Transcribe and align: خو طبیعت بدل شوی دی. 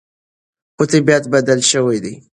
خو 0.75 0.83
طبیعت 0.93 1.23
بدل 1.33 1.59
شوی 1.71 1.97
دی. 2.03 2.13